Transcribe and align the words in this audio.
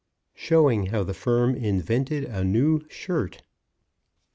SHOWING 0.33 0.87
HOW 0.87 1.03
THE 1.03 1.13
FIRM 1.13 1.53
INVENTED 1.55 2.23
A 2.23 2.43
NEW 2.43 2.81
SHIRT. 2.89 3.43